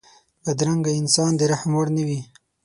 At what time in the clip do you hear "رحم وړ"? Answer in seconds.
1.51-1.87